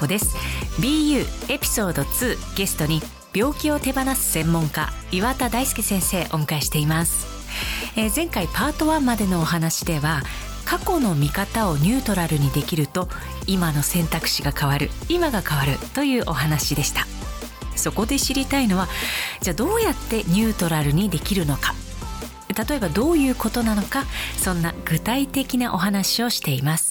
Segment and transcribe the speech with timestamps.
[0.00, 0.36] 子です。
[0.80, 3.02] BU エピソード2ゲストに
[3.34, 7.26] 病気を手放す専門家岩田大輔先生お迎えしています、
[7.96, 10.22] えー、前回パート1までのお話では
[10.64, 13.08] 過去の見方をニュートラルにできると
[13.46, 17.06] 今の選択肢が変わる今が変わるというお話でした。
[17.76, 18.88] そこで知りたいのは
[19.40, 21.74] じゃあどうやってニュートラルにできるのか。
[22.68, 24.04] 例えばどういうことなのか
[24.36, 26.89] そんな具体的なお話をしています。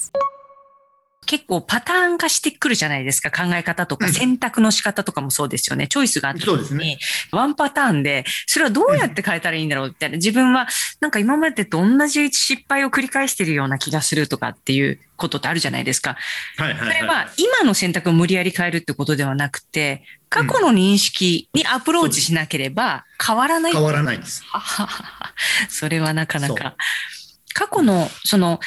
[1.30, 3.30] 結構パターン化してくるじゃないですか。
[3.30, 5.86] 考え方とか選択の仕方とかもそうですよね。
[5.86, 6.98] チョイスがあった時に、ね、
[7.30, 10.16] ワンパターンで、それはどうやって変えたらいいんだろうみたいな。
[10.16, 10.66] 自分は
[10.98, 16.16] なんか今までと同じ失敗を繰り返してるような気がするとかっていうことってあるじゃないですか。
[16.56, 24.42] はいはいはい、それは今の選択を無理やり変えるってことではなくて、過去の認識にアプローチしなければ変わらない、うん、変わらないんです。
[25.70, 26.74] それはなかなか。
[27.54, 28.58] 過去の、その、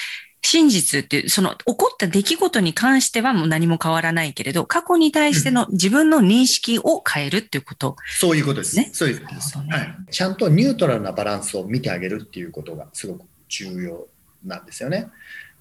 [0.46, 8.90] 真実っていう、その起こった出来事に関してはもう何も変わらないけれど、過去に対しての自分の認識を変えるっていうこと、ね、そういうことですね。
[8.94, 9.96] そういうことです、ね、はい。
[10.12, 14.08] ちゃんとニュートラルなバランスを見てあげるっていうことがすごく重要
[14.46, 15.10] なんですよね。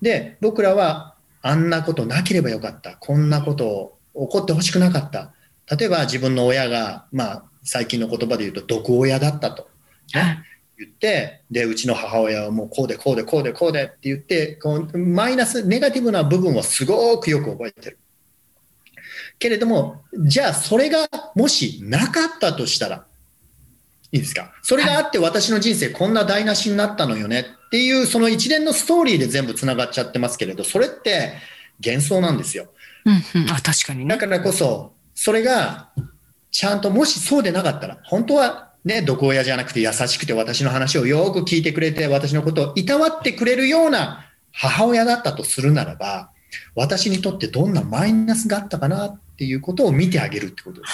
[0.03, 2.97] で、僕らはあんなことなければよかった。
[2.97, 5.33] こんなこと起こってほしくなかった。
[5.75, 9.69] 例えば自分の親が、まあ、最近の言葉で言うと毒親だったと。
[10.15, 10.43] ね、
[10.79, 17.99] 言って、で、うちの母親はもうこうでこうでこうでこうでって言って、こうマイナス、ネガティブな部分をすごくよく覚えてる。
[19.39, 23.07] けれども、じゃあそれがもしなかったとしたら、
[24.13, 24.53] いいですか？
[24.63, 31.33] それがあって私の人生こんな台無しになったのよねっていうその一連のストーリーで全部つながっちゃってますけれど、それって
[31.85, 32.67] 幻想なんですよ。
[33.05, 35.91] うんうん、あ確かに、ね、だからこそ、それが
[36.51, 46.31] ちゃんともしそうでなかったら、本当はね、毒親じゃなくて優しくて私の話をよく聞いてくれて、私のことをいたわってくれるような母親だったとするならば、
[46.75, 50.93] 私にとってどんなマイナスがあったかなっていうことを見てあげるってことです。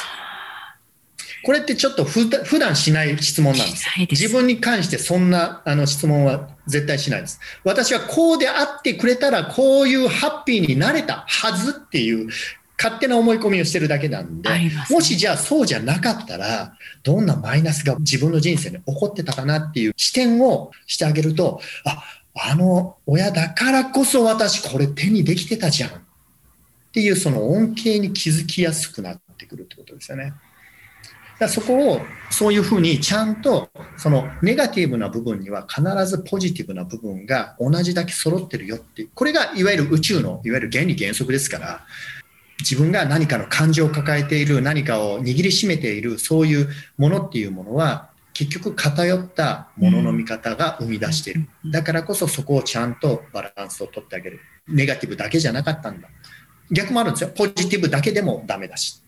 [1.45, 3.89] これってちょっと普段しない質問なんです。
[4.11, 7.41] 自分に関してそんなあの質問は絶対しないです。
[7.65, 12.29] 私はこうであってくれたらこういうハッピーになれたはずっていう
[12.81, 22.03] 勝手な思い込みをしてるだけなんで、ね、もしじゃあそうじゃなかったら、どんなマイナスが自分の人生に起こってたかなっていう視点をしてあげると、あ、
[22.35, 25.93] あの親だからこそ私これ手にできてたじゃんっ
[26.93, 30.33] ていうその恩恵に気づきやすくなってくるってことですよね。
[31.39, 32.01] だそこを
[32.31, 41.87] そういうふうにちゃんとそのネガティブな部分には必ずポジティブな部分が同じだけ揃ってるよっていうこれがいわゆる宇宙のいわゆる原理原則ですから
[42.61, 54.41] 自分が何かの感情を抱えている何かを握りしめているそういうものっていうものは結局偏ったものの見方が生み出しているだからこそそこをちゃんとバランスをとってあげる。
[54.69, 56.09] ネガティブだけじゃなかったんだ。
[56.71, 57.31] 逆もあるんですよ。
[57.31, 59.03] ポジティブだけでもダメだし。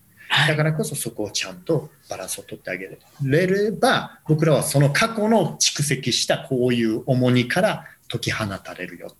[0.47, 2.89] だからこそそこをちゃんとバランスをとってあげ
[3.21, 9.15] れれば僕らはその過去の蓄積したこういう重荷から解き放たれるよ。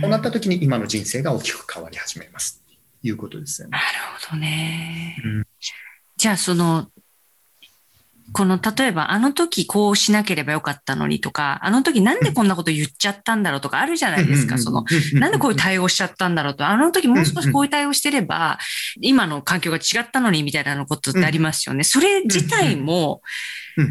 [0.00, 2.63] そうなった時に今の人生が大きく変わり始めます
[3.04, 3.72] いうことですよね。
[3.72, 3.84] なる
[4.28, 5.16] ほどね。
[5.22, 5.46] うん、
[6.16, 6.90] じゃあ、その、
[8.32, 14.58] この、例えば、あの時こうしなければよかったのにとか、あの時なんでこんなこと言っちゃったんだろうとかあるじゃないですか。
[14.58, 18.58] その、なんでこういう対応しちゃったんだろうと、あの時もう少しこういう対応してれば、
[19.00, 21.84] 今の環境が違ったのにみたいなことってありますよね。
[21.84, 23.22] それ自体も、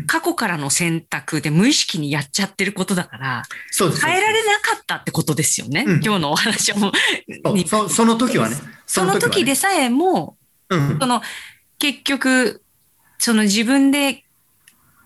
[0.08, 3.44] 過去からの選択で無意識にやっちゃってることだから、
[3.78, 5.84] 変えられなかったってことですよね。
[6.04, 6.92] 今日のお話も
[7.68, 7.90] そ。
[7.90, 8.56] その時はね。
[8.86, 10.38] その時でさえも、
[10.70, 11.22] その、
[11.80, 12.63] 結局、
[13.24, 14.26] その自分で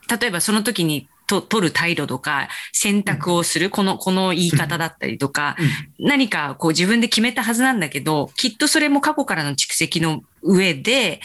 [0.10, 5.58] 例えばその時にと取る態度とか選択をする、この、この言い方だったりとか、
[6.00, 11.20] 何かこう自分で決めたはずなんだけど、きっとそれも過去からの蓄積の上で、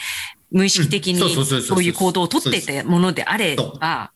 [0.51, 1.19] 無意識的に
[1.61, 4.11] そういう行動をとっていたものであれば、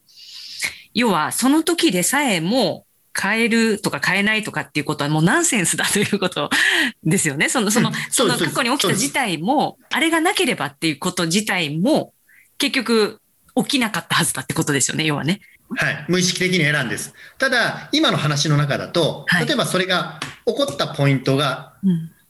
[0.94, 2.86] 要はその時でさえも
[3.19, 6.50] 変えるとか変えないとかっていうことはもうナンセンスだということ
[7.04, 7.50] ですよね。
[7.50, 12.13] その、その、その過去に起きた事態も、あれがなければっていうこと自体も、
[12.57, 13.19] 結局
[13.56, 15.42] 起きなかったはずだってことですよね、要はね。
[15.75, 16.06] はい。
[16.07, 17.13] 無意識的に選んです。
[17.38, 21.74] ただ、今の話の中だと、例えばそれが起こったポイントが、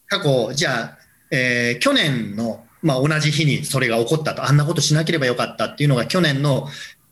[0.07, 0.97] 過去、じゃあ、
[1.31, 6.67] えー、去年の、まあ、同じ日にそれが起こったと、あんなことしなければよかったっていうのが去年の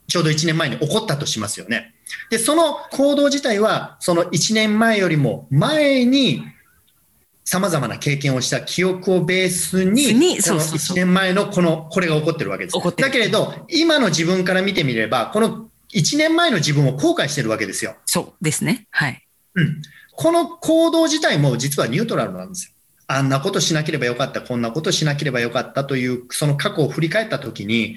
[0.08, 1.94] ちょうど1年前に起こったとしますよね。
[2.30, 6.44] で、その行動自体は、その1年前よりも前に
[7.46, 12.96] さまざまな経験をした記憶をベースに、にその1年前のこの、これが起こってるわけです。
[12.96, 17.94] だけれど、今の自分から見てみれば、この1年前の自分を後悔してるわけですよ。
[18.04, 18.88] そうですね。
[18.90, 19.24] はい。
[19.54, 19.80] うん。
[20.16, 22.72] この行動自体も実はニュートラルなんですよ。
[23.06, 27.96] あんなことしなければよかった、こんなことしなければよかったという、その過去を振り返ったときに、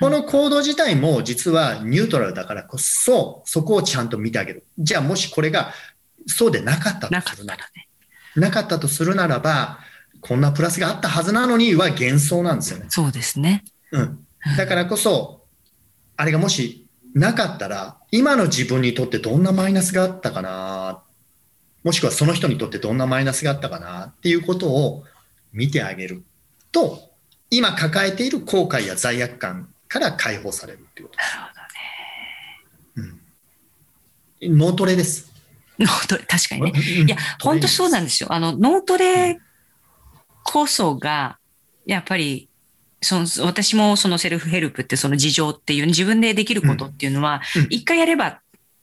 [0.00, 4.64] この行動自体も実はニュートラルだからこそ、そこをちゃんと見てあげる。
[4.78, 5.74] じゃあもしこれが
[6.26, 7.89] そうでなかったとするなら、ね、
[8.40, 9.78] なかったとするならば、
[10.20, 12.86] こんなプラスがあったはずなのには幻想なんですよね。
[12.88, 13.64] そうですね。
[13.92, 14.26] うん。
[14.56, 15.44] だからこそ、
[16.16, 21.02] あれがもしなかったら、今の自分にとってどんなマイナスがあったかな、
[21.82, 25.04] もしくはその人にとってどんなマイナスがあったかなっていうことを
[25.52, 26.22] 見てあげる
[26.72, 27.10] と、
[27.50, 31.36] 今抱えている後悔や罪悪感から解放されるっていうことです。
[31.36, 31.52] なる
[32.96, 34.50] ほどね。
[34.50, 34.58] うん。
[34.58, 35.29] 脳トレです。
[35.84, 36.72] 脳トレ、確かにね。
[37.06, 38.32] いや、本当そうなんですよ。
[38.32, 39.38] あの、脳トレ
[40.44, 41.38] こそが、
[41.86, 42.48] やっぱり、
[43.00, 47.40] その、私もそのセルフヘルプってその事情っていう、自分でできることっていうのは、
[47.70, 48.40] 一、回やれば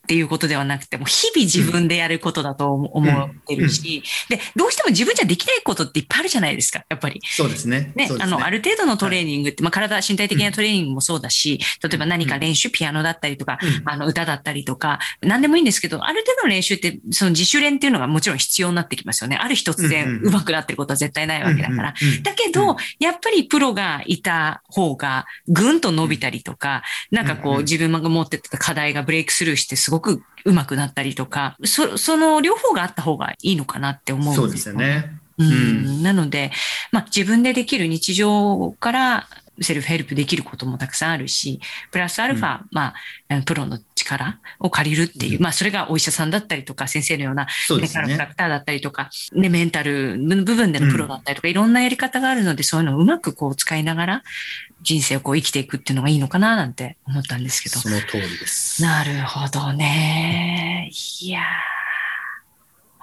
[0.07, 7.19] っていうことではなくて、も日々自分でやることだと思ってるし、で、どうしても自分じゃできないことっていっぱいあるじゃないですか、やっぱり。
[7.25, 7.91] そうですね。
[7.95, 19.35] ね、あの、ある程度のトレーニングって、まあ、体、身体的なトレーニングもそうだし、例えば何か練習、ピアノだったりとか、あの、歌だったりとか、何でもいいんですけど、ある程度の練習って、その自主練っていうのがもちろん必要になってきますよね。
[19.35, 21.93] ある日突然上手くなってることは絶対ないわけだから。
[22.23, 34.75] だけど、やっぱりプロがいた方が、ぐんと伸びたりとか、なんかこう、自分が持ってた課題がブレイクスルーしてすごく上手くなったりとか、そその両方があった方がいいのかなって思うんですよ。
[34.75, 35.19] ね。
[35.37, 36.51] うん、なので、
[36.91, 39.27] まあ、自分でできる日常から
[39.61, 41.59] セルフヘルプできることもたくさんあるし、
[41.91, 42.93] プラスアルファ、うん、ま
[43.29, 47.47] あ、プロの力を借りるっていう、うん、まあ、それがお医者さんだったりとか、先生のような
[47.79, 54.23] メカラクターだったりとか、ね、メンタルの部分でのプロだったりとか、うん、いろんなやり方があるので、そういうのをうまくこう使いながら、
[54.81, 57.79] 人生をこう生きていくっていうのがいいのかななんて思ったんですけど。
[57.79, 58.81] その通りです。
[58.81, 60.91] なるほどね。
[61.21, 61.41] いや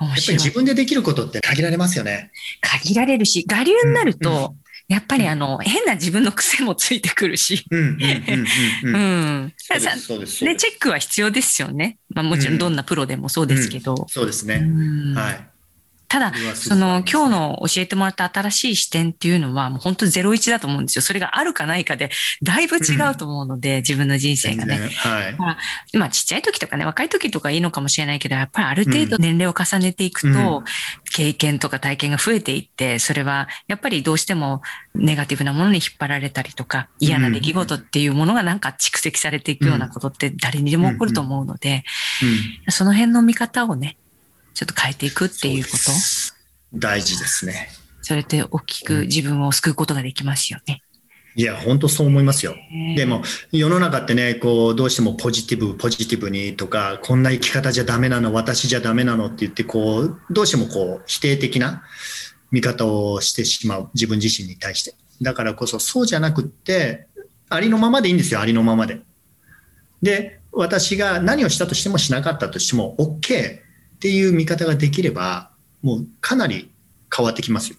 [0.01, 2.31] やっぱり自分でできることって限られますよね。
[2.61, 4.55] 限られるし、我流になると、
[4.89, 7.65] やっぱりあの、変な自分の癖もついてくるし。
[7.71, 7.97] うん。
[10.45, 11.99] ね、チェックは必要ですよね。
[12.11, 14.07] まあもちろんどんなプロでもそうですけど。
[14.09, 14.63] そうですね。
[15.15, 15.54] はい。
[16.15, 21.03] ただ、その今日の教えてもらった新しい視点っていうのはもう本当ゼロ一だと思うんですよ。
[21.03, 22.09] それがあるかないかで
[22.41, 24.79] だいぶ違うと思うので、うん、自分の人生がね。
[24.95, 25.37] はい。
[25.99, 30.65] まあちっちゃい時とかね、若い時とかいいのかもしれないけど、やっぱりある程度年齢を重ねていくと、うん、
[31.13, 34.63] 経験とか体験が増えていって、それはやっぱりどうしても
[34.95, 41.83] ネガティブなものに引っ張られたりとか、嫌な出来事っていうものがなんか蓄積されていくようなことって誰にでも起こると思うので、
[42.69, 43.97] その辺の見方をね、
[44.55, 46.79] ちょっと変えていくっていうこと？
[46.79, 47.69] 大事ですね。
[48.03, 50.83] それって大きく自分を救うことができますよね。
[51.37, 52.55] いや、本当そう思いますよ。
[52.95, 61.83] でも、世の中ってね、こう、どうしてもポジティブ、ポジティブにとか、こんな生き方じゃダメなの、私じゃダメなのって言って、こう、どうしてもこう、否定的な
[62.53, 64.95] 見方をしてしまう、自分自身に対して。
[65.23, 67.09] だからこそ、そうじゃなくって、
[67.49, 69.01] ありのままでいいんですよ、ありのままで。
[70.03, 73.64] で、私が何をしたとしてもしなかったとしても、OK
[74.05, 75.49] っていう見方ができれば、
[75.81, 76.71] もうかなり
[77.15, 77.77] 変わってきますよ。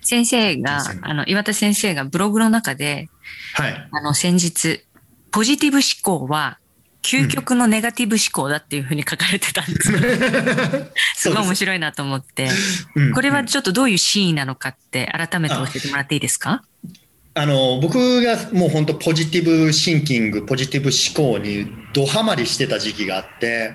[0.00, 3.08] 先生が、あの、岩田先生がブログの中で、
[3.54, 3.88] はい。
[3.90, 4.84] あの、先日、
[5.32, 6.58] ポジティブ思考は、
[7.02, 9.98] 究極のネガティブ思考だっていうふうに書かれてたんですよ。
[11.16, 12.48] すごい面白いなと思って。
[13.12, 16.62] これはちょっとどういうシーンなのかって改めて教えてもらっていいですか？
[17.34, 23.74] あの僕がもう本当ポジティブシンキングポジティブ思考にどハマりしてた時期があって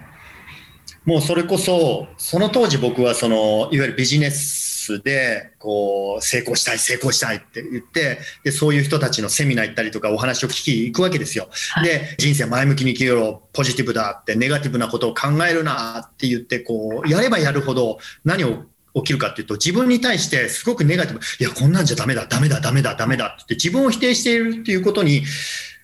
[1.10, 11.50] もうそれこそ、その当時僕はその、いわゆるビジネスで、こう、成功したい、成功したいって言って、で、そういう人たちのセミナー行ったりとかお話を聞き行くわけですよ。
[11.72, 25.24] はい、で、人生前向きに生きよう、ポジティブだって、ネガティブなことを考えるなって言って、こう、やればやるほど何を起きるかっていうと、自分に対してすごくネガティブ、いや、こんなんじゃダメだ、ダメだ、ダメだ、ダメだって自分を否定しているっていうことに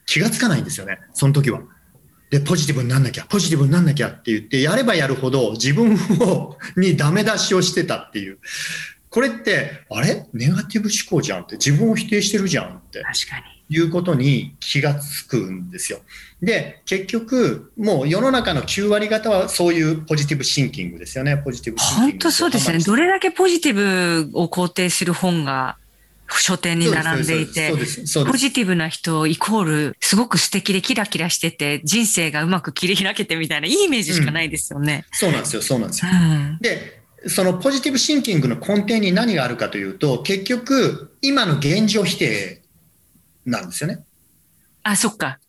[0.06, 1.62] 気がつかないんですよね、その時は。
[2.36, 8.40] で、ポジティブになんなきゃ、ポジティブになんなきゃって言って、やればやるほど自分を、 にダメ出しをしてたっていう。
[9.10, 10.26] これって、あれ？
[10.34, 13.02] ネガティブ思考じゃんって、自分を否定してるじゃんって。
[13.02, 13.56] 確かに。
[13.68, 16.00] いうことに気がつくんですよ。
[16.42, 22.12] で、結局、もう世の中の9割方はそういうポジティブシンキングですよね、ポジティブシンキング。
[22.12, 22.80] 本当そうですね。
[22.80, 25.78] どれだけポジティブを肯定する本が
[26.30, 27.72] 書店に並んでいて、
[28.26, 35.06] ポジティブな人イコール、すごく素敵でキラキラしてて、人生がうまく切り開けてみたいな、いいイメージしかないですよね。
[35.12, 36.12] うん、そうなんですよ、そうなんですよ。
[36.12, 42.62] うん、で、そのポジティブシンキングの根底に何があるかというと、結局、今の現状否定
[43.46, 44.04] なんですよね。
[44.84, 45.40] あ、そっか。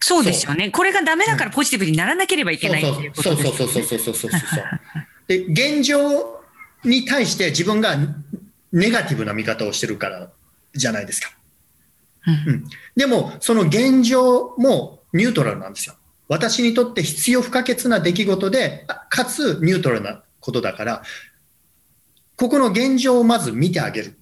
[0.00, 0.70] そうですよね。
[0.70, 3.50] これがダメだからポジティブにならなければいけないっていうことですね。
[3.50, 4.70] そうそうそうそうそうそうそうそう。
[5.28, 6.42] で、現状
[6.84, 7.96] に対して自分が
[8.72, 10.30] ネガティブな見方をしてるから
[10.74, 11.30] じゃないですか。
[12.26, 12.64] うんうん、
[12.96, 15.94] でも、その現状もニュートラルなんですよ。
[16.28, 21.02] 私にとって必要不可欠な出来事で、あかつニュートラルなことだから、
[22.36, 24.18] ここの現状をまず見てあげる。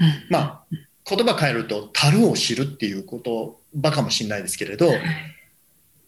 [0.00, 0.64] うんまあ、
[1.08, 3.20] 言葉変えると、樽を知るっていう言
[3.82, 4.96] 葉かもしれないですけれど、いわ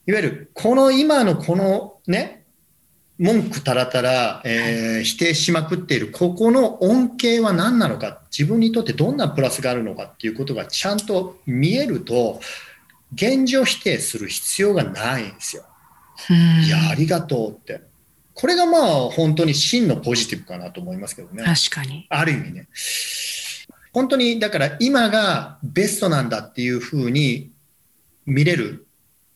[0.06, 2.37] ゆる、この今のこのね、
[3.18, 12.40] 文句たらたら、えー否定しまくっている、ここの恩恵は何なのか、自分にとってどんなプラスがあるのかっていうことがちゃんと見えると、
[13.14, 15.64] 現状否定する必要がないんですよ。
[16.30, 17.80] うんいや、ありがとうって。
[18.34, 21.42] これがまあ本当に真のポジティブかなと思いますけどね。
[21.42, 22.06] 確かに。
[22.08, 22.68] ある意味ね。
[23.92, 27.50] 本当に、だから今がベストなんだっていうふうに
[28.26, 28.86] 見れる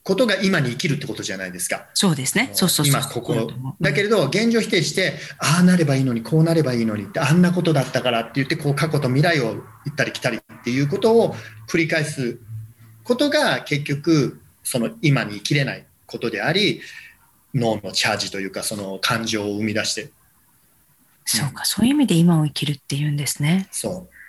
[0.04, 1.87] ことが今に生きるってことじゃないですか。
[1.94, 2.50] そうですね。
[2.54, 3.00] そうそうそう。
[3.00, 11.35] 今ここだけれど、現状否定して、ああなればいいのに、こうなればいいのにって、あんなことだったからって言って、こう過去と未来を行ったり来たりっていうことを
[11.68, 12.38] 繰り返す
[13.04, 16.80] ことが結局、その今に生きれないことであり、
[17.54, 20.11] 脳のチャージというか、その感情を生み出して
[21.25, 23.68] そうか、そういう意味で今を生きるっていうんですね。
[23.71, 24.21] そう。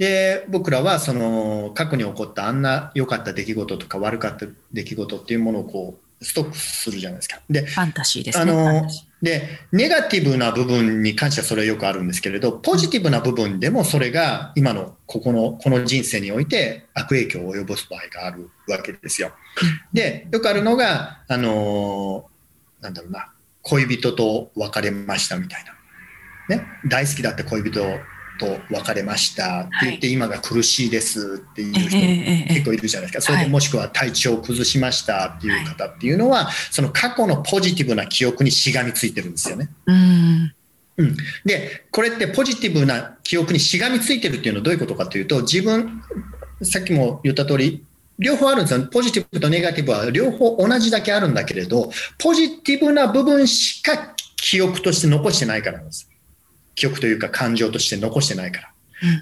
[0.00, 7.38] で、僕らはその過去に起こったあんな良かった出来事とか悪かった出来事っていうものをこうストックするじゃないですか。
[7.50, 8.88] で、ファンタシーですね。
[9.20, 19.32] で、ネガティブな部分に関してはそれはよくあるんですけれど、ポジティブな部分でもそれが今のここの、この人生において悪影響を及ぼす場合があるわけですよ。
[19.92, 23.30] で、よくあるのが、あのーなんだろうな、
[23.60, 26.56] 恋人と別れましたみたいな。
[26.56, 27.82] ね、大好きだった恋人
[28.40, 33.32] と別れましたって言って、今が苦しいですっていう人結構いるじゃないですか。
[33.32, 39.68] それではいもしくは体調を崩しましたっていう方っていうのは、その過去のポジティブな記憶にしがみついてるんですよね。
[39.86, 40.54] うん。
[40.96, 46.02] うん、で、これってポジティブな記憶にしがみついてるっていうのはどういうことかというと、自分、
[46.62, 47.84] さっきも言った通り、
[48.18, 48.86] 両方あるんですよ。
[48.86, 56.09] ポジティブとネガティブは両方同じだけあるんだけれど、ポジティブな部分しか記憶として残してないからなんです。
[56.80, 58.72] 記憶というか感情として残してないから。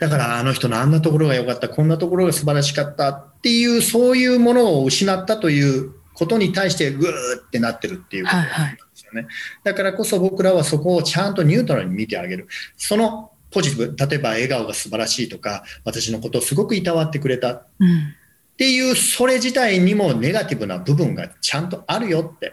[0.01, 7.11] だからあの人のあんなところが良かった、こんなところが素晴らしかったっていう、そういうものを失ったということに対してぐー
[7.47, 9.27] ってなってるっていうことなんですよね。
[9.65, 12.47] だからこそ僕らはそこをちゃんとニュートラルに見てあげる。
[12.77, 18.15] そのポジティブ、例えば笑顔が素晴らしいとか、私のことをすごくいたわってくれたっうん。
[18.57, 22.53] ていう、それ自体にもネガティブな部分がちゃんとあるよって。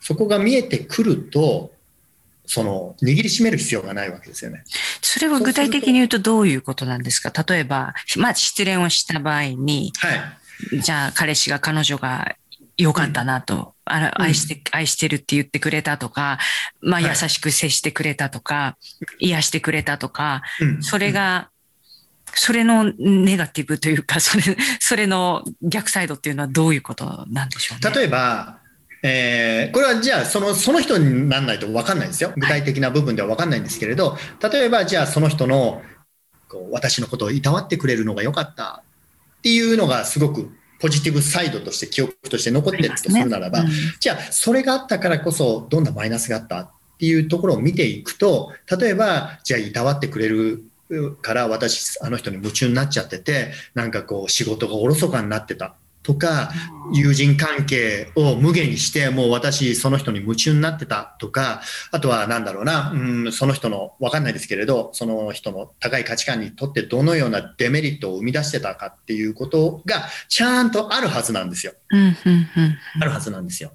[0.00, 1.72] そこが見えてくると、
[2.52, 4.64] その握りしめる必要がないわけですよね。
[5.00, 7.32] それは具体的に言うとどういうことなんですか？
[7.46, 10.80] 例えば、まあ失恋をした場合に、はい。
[10.80, 12.34] じゃあ彼氏が彼女が
[12.76, 16.38] 良かったなと、あらうん愛して、愛してるって言ってくれたとか、
[16.80, 18.76] まあはい優しく接してくれたとか、
[19.20, 21.50] 癒してくれたとか、うんそれが、
[22.34, 27.90] それのネガティブというか、それ、それの逆サイドっていうのはどういうことなんでしょうね？
[27.94, 28.59] 例えば、
[29.02, 32.32] えーこれはじゃあそのその人にならないと分かんないんですよ。
[32.36, 35.82] 具体的な部分では分かんないんですけれど例えばじゃあその人の
[36.48, 38.82] こう私のことをいたわってくれるのが良かった
[39.38, 43.68] っていうのがすごくポジティブサイドとして記憶として残ってるとするならば、うん。
[44.00, 50.64] じゃあそれがあったからこそどんなマイナスがあったっていうところを見ていくと例えばじゃあいたわってくれる
[51.22, 56.50] から私あの人に夢中になっちゃっててなんかこう仕事がおろそかになってたとか
[56.92, 62.96] 友人関係を無限にしてもう私その人に夢中になってたとかあとはなんだろうなう
[63.28, 71.72] んその人の分かんないですけれどその人の高い価値観にとってどのようなデメリットを生み出してたかっていうことがちゃんとあるはずなんですよ。
[73.00, 73.72] あるはずなんですよ。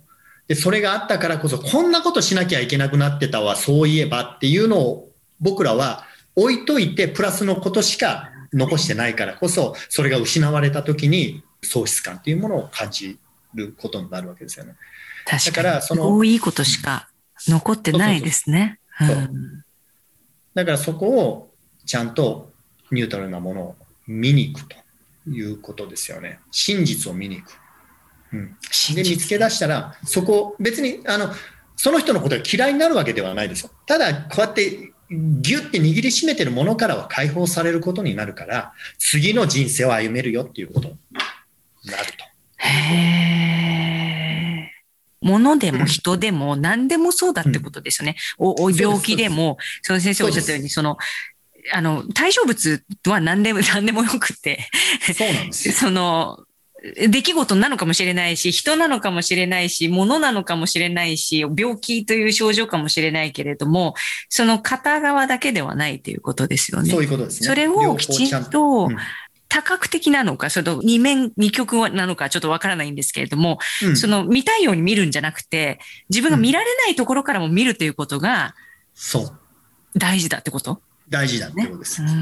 [0.47, 6.05] で、それがあったからこそ、こんなことしなきゃいけなくなってたわ、そういえばっていうのを僕らは
[6.35, 13.17] 置いといて、プラスのことしか残してないからこそ、それが失われた時に喪失感っていうものを感じ
[13.53, 14.75] ることになるわけですよね。
[15.25, 15.55] 確かに。
[15.55, 17.09] だからそのすごいことしか
[17.47, 18.79] 残ってないですね。
[20.53, 21.51] だからそこを
[21.85, 22.51] ちゃんと
[22.91, 23.75] ニュートラルなものを
[24.07, 24.75] 見に行くと
[25.29, 26.39] いうことですよね。
[26.51, 27.59] 真実を見に行く。
[28.33, 28.57] うん。
[28.95, 31.31] で見つけ出したら、そこ、別に、あの、
[31.75, 33.71] その人のことが嫌いになるわけではないですよ。
[33.85, 40.97] ただ、こうやって、ぎゅって握りしめてるものからは解放されることになるから、次の人生を歩めるよっていうことに
[41.85, 42.25] なると。
[42.57, 43.35] へー
[45.25, 48.15] 物でも人でも何でもそうだってことですよね。
[48.37, 50.97] おお病気でも、その先生おっしゃったように、その、
[51.73, 54.69] あの、対象物は何でも、 何でもよくて、
[55.01, 55.73] そうなんですよ。
[55.73, 56.37] その、
[57.09, 63.95] 出来事なのかもしれないし、人なのかもしれないし、物なのかもしれないし、病気という症状かもしれないけれども、
[64.29, 66.91] その片側だけではないということですよね。
[66.91, 67.47] そういうことですね。
[67.47, 68.89] それをきちんと、
[69.55, 78.53] 多角的なのか、その二面、二極なのかちょっとわからないんですけれども、うん、その見たいように見るんじゃなくて、自分が見られないところからも見るということが、
[78.93, 79.39] そう。
[79.97, 80.81] 大事だってこと？
[81.07, 82.03] 大事だってことです。
[82.03, 82.15] ね、う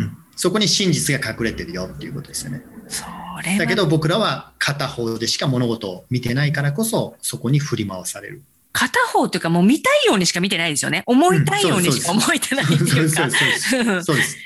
[0.00, 2.62] ん、そこに真実が隠れてるよっていうことですよね。
[2.88, 3.04] そ
[3.44, 8.40] れだけど僕らは片方でしか物事を見てないからこそ、そこに振り回される。
[8.72, 11.02] 片方というかもう見たいようにしか見てないですよね。
[11.04, 13.28] 思いたいようにしか思えてないっていうか。
[14.02, 14.36] そうです。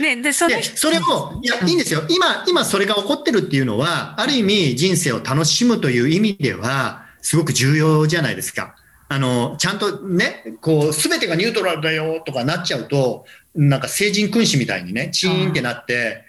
[0.00, 0.62] ね、で、それ。
[0.62, 2.02] それも、いや、いいんですよ。
[2.08, 8.74] 今、今それが起こってるっていうのは、ある意味人生を楽しむという意味では、すごく重要じゃないですか。
[9.08, 13.24] あの、ちゃんとね、こう、すべてがニュートラルだよとかなっちゃうと、
[13.58, 16.26] なんか成人君子みたいにね、チーンってなって、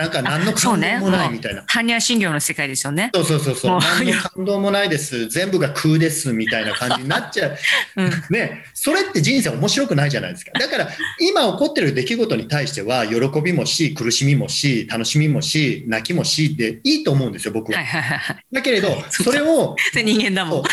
[0.00, 1.62] なんか何の感動もないみたいな。
[1.62, 3.10] 般若心経の世界ですよね。
[3.14, 3.78] そうそうそうそう。
[3.78, 5.28] 何の感動もないです。
[5.28, 7.56] 全部が空ですみたいな感じになっちゃう。
[8.02, 10.50] うん、ね、それって人生面白くないじゃないですか。
[10.58, 17.78] だから、今起こってる出来事に対しては、喜びもし、苦しみもし、楽しみもし、泣きもしでいいと思うんですよ、僕は。
[18.50, 20.64] だけれど、それを、 人間だも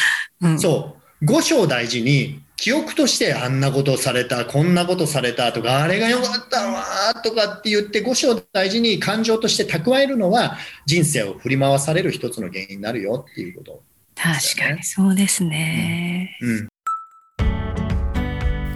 [0.44, 0.60] ん。
[0.60, 1.26] そう。
[1.26, 6.84] 五章大事に、記憶としてあんなことされた、こんなことされたとか、あれが良かったわ
[7.24, 13.80] とかって言って、五章大事に感情として蓄えるのは、人生を振り回される一つの原因になるよっていうこと、ね、
[14.16, 16.38] 確かにそうですね。
[16.42, 16.70] うん、うん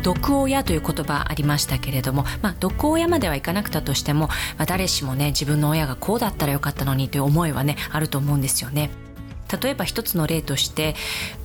[0.03, 8.89] 毒親という言葉ありましたけれども、まあ、毒親まではいかなくたとしても、まあ、誰しもね自分の親がこうだったらよかったのにという思いはねあると思うんですよね。
[9.61, 10.95] 例えば一つの例として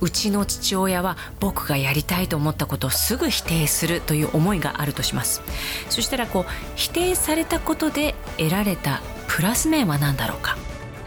[0.01, 5.43] うちの父親は僕がやりたいと思ったことをすぐ否定するという思いがあるとします。
[5.89, 6.45] そしたらこう
[6.77, 10.57] 否定されたことで得られたプラス面は何だろうか？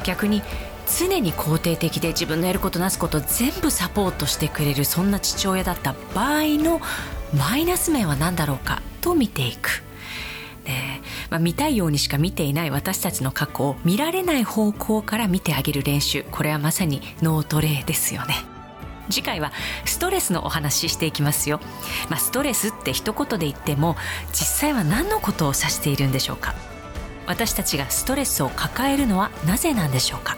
[0.03, 0.41] 逆に
[0.87, 6.79] 常に肯定的で自分のやることなすこと全部サポートしてくれるそんな父親だった場合の
[7.37, 8.81] マイナス面は何だろうか？
[9.01, 9.83] と見ていく。
[10.65, 11.01] ね。
[11.29, 16.25] まあ、見たいようにしか見ていない私たちの過去を見られない方向から見てあげる練習。
[16.31, 18.35] これはまさに脳トレですよね。
[19.09, 19.51] 次回は
[19.85, 21.59] ストレスのお話ししていきますよ、
[22.09, 23.95] まあ、ストレスって一言で言っても
[24.31, 26.55] 実際は何のことを指しているんでしょうか。
[27.27, 30.37] 私たちがストレスを抱えるのはなぜなんでしょうか。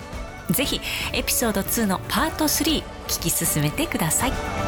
[0.51, 0.79] ぜひ
[1.13, 4.66] エピソード2のパート3聞き進めてください。